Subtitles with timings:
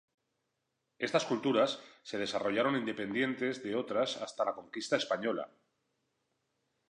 [1.05, 5.47] Estas culturas se desarrollaron independientes de otras hasta la conquista española.